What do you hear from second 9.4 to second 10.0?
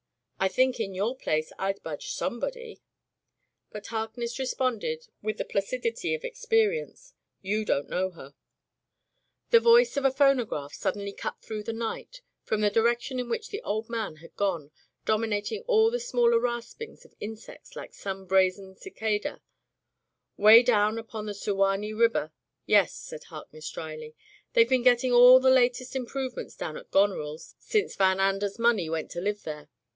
The voice